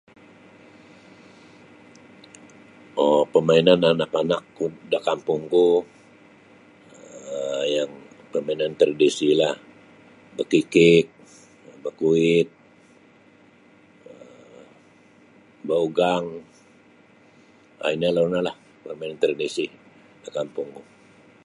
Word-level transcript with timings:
um 3.03 3.21
pamainan 3.33 3.81
anak-anakku 3.91 4.65
da 4.91 4.99
kampungku 5.07 5.67
um 6.97 7.61
yang 7.75 7.91
permainan 8.31 8.73
tradisilah 8.79 9.55
bakikik 10.37 11.05
bakuit 11.85 12.47
um 14.11 14.65
baugang 15.69 16.25
um 17.83 17.91
inolah 17.93 18.25
no 18.45 18.53
permain 18.83 19.15
tradisi 19.23 19.65
da 20.23 20.29
kampungku. 20.37 20.81